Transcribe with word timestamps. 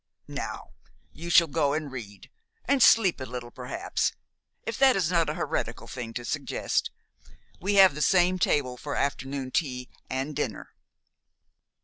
Now 0.27 0.71
you 1.13 1.29
shall 1.29 1.45
go 1.45 1.73
and 1.73 1.91
read, 1.91 2.31
and 2.65 2.81
sleep 2.81 3.21
a 3.21 3.25
little 3.25 3.51
perhaps, 3.51 4.13
if 4.63 4.75
that 4.79 4.95
is 4.95 5.11
not 5.11 5.29
a 5.29 5.35
heretical 5.35 5.85
thing 5.87 6.11
to 6.15 6.25
suggest. 6.25 6.89
We 7.59 7.75
have 7.75 7.93
the 7.93 8.01
same 8.01 8.39
table 8.39 8.77
for 8.77 8.95
afternoon 8.95 9.51
tea 9.51 9.89
and 10.09 10.35
dinner." 10.35 10.71